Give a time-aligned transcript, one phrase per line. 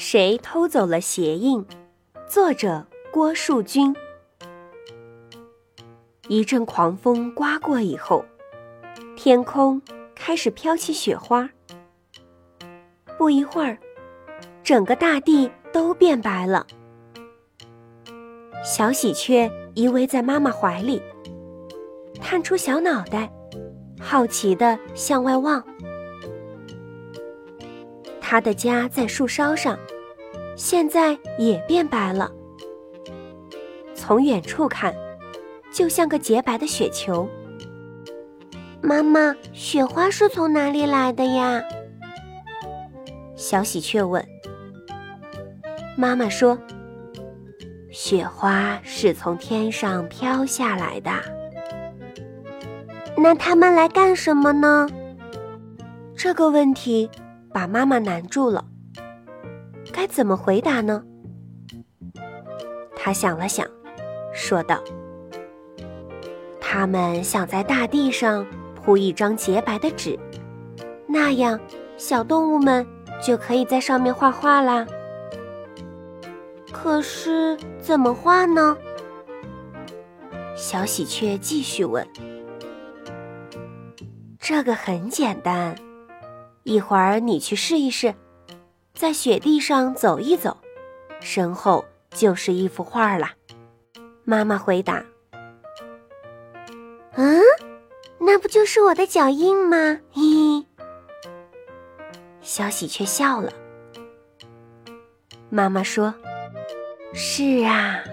[0.00, 1.62] 谁偷走了鞋印？
[2.26, 3.94] 作者郭树军。
[6.26, 8.24] 一阵狂风刮过以后，
[9.14, 9.82] 天空
[10.14, 11.50] 开始飘起雪花。
[13.18, 13.76] 不一会儿，
[14.64, 16.66] 整个大地都变白了。
[18.64, 21.02] 小喜鹊依偎在妈妈怀里，
[22.18, 23.30] 探出小脑袋，
[24.00, 25.62] 好奇地向外望。
[28.18, 29.76] 它的家在树梢上，
[30.60, 32.30] 现在也变白了。
[33.94, 34.94] 从远处看，
[35.72, 37.26] 就像个洁白的雪球。
[38.82, 41.62] 妈妈，雪花是从哪里来的呀？
[43.36, 44.22] 小喜鹊问。
[45.96, 46.58] 妈妈说
[47.90, 51.10] ：“雪花是从天上飘下来的。”
[53.16, 54.86] 那它们来干什么呢？
[56.14, 57.08] 这个问题。
[57.52, 58.64] 把妈妈难住了，
[59.90, 61.02] 该怎么回答呢？
[62.96, 63.66] 他想了想，
[64.32, 64.82] 说道
[66.60, 70.18] ：“他们想在大地上铺一张洁白的纸，
[71.06, 71.58] 那样
[71.96, 72.86] 小动物们
[73.22, 74.86] 就可以在上面画画啦。”
[76.72, 78.76] 可是怎么画呢？
[80.56, 82.06] 小喜鹊继续问
[84.38, 85.74] ：“这个很简单。”
[86.64, 88.14] 一会儿你去试一试，
[89.00, 90.58] 在雪地上走一走，
[91.22, 93.32] 身后就是一幅画啦。
[94.24, 95.02] 妈妈回答
[97.16, 97.40] ：“嗯，
[98.18, 100.66] 那不就是我的脚印吗？”嘿，
[102.42, 103.50] 小喜鹊笑了。
[105.48, 106.12] 妈妈说
[107.14, 108.04] ：“是啊，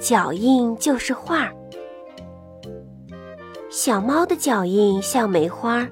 [0.00, 1.54] 脚印就是画儿。
[3.68, 5.86] 小猫的脚印像梅花。”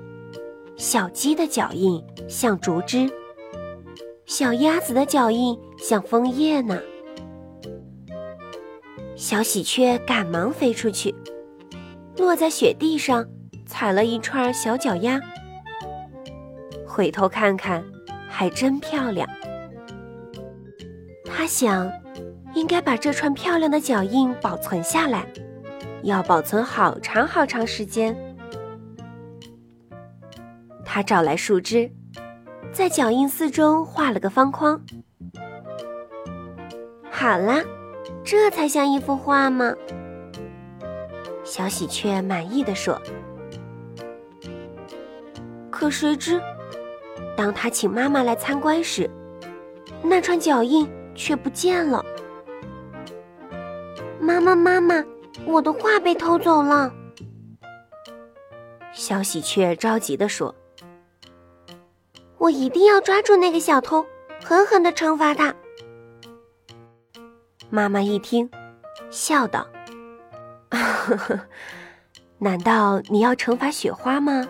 [0.79, 3.13] 小鸡的脚印像竹枝，
[4.29, 6.79] 小鸭子的脚印像枫叶呢。
[9.17, 11.15] 小喜鹊赶忙飞出去，
[12.19, 13.27] 落在雪地上，
[13.65, 15.19] 踩了一串小脚丫。
[16.87, 17.83] 回头看看，
[18.29, 19.27] 还真漂亮。
[21.25, 21.91] 他想，
[22.55, 25.27] 应该把这串漂亮的脚印保存下来，
[26.03, 28.15] 要保存好长好长时间。
[30.85, 31.91] 他找来树枝，
[32.79, 34.81] 在脚印四周画了个方框。
[37.11, 37.61] 好啦，
[38.23, 39.75] 这才像一幅画吗？
[41.43, 43.03] 小喜鹊满意的说。
[45.73, 46.41] 可谁知，
[47.37, 49.11] 当他请妈妈来参观时，
[50.01, 52.05] 那串脚印却不见了。
[54.21, 55.05] 妈妈，妈妈，
[55.45, 56.95] 我的画被偷走了！
[58.93, 60.55] 小喜鹊着急的说。
[62.39, 64.07] 我一定要抓住那个小偷，
[64.45, 65.55] 狠狠的惩罚他。
[67.69, 68.49] 妈妈一听，
[69.11, 69.67] 笑道
[72.39, 74.49] ：“难道你要惩罚雪花吗？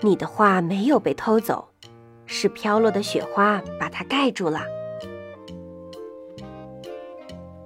[0.00, 1.68] 你的画没有被偷走，
[2.26, 4.62] 是飘落的雪花把它盖住了。”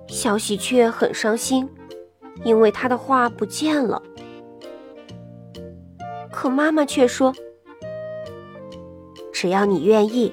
[0.06, 1.68] 小喜鹊很伤心，
[2.44, 4.02] 因为他的画不见了。
[6.30, 7.34] 可妈妈却说。
[9.34, 10.32] 只要你愿意，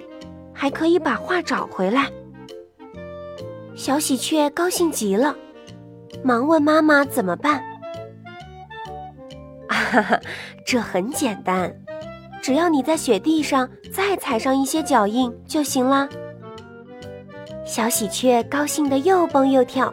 [0.53, 2.07] 还可以把画找回来。
[3.73, 5.35] 小喜鹊高兴极了，
[6.23, 7.63] 忙问妈妈怎么办。
[9.67, 10.19] 哈哈，
[10.66, 11.75] 这很简单，
[12.44, 16.07] 只要你在雪地上再踩上一些脚印就行啦。
[17.66, 19.91] 小喜鹊高兴的又蹦又跳，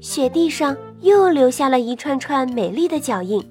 [0.00, 3.42] 雪地上又留下了一串串美丽的脚印。